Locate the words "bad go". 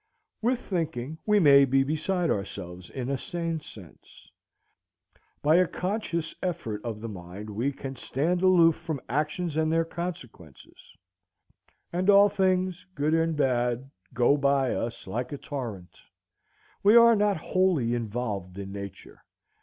13.37-14.35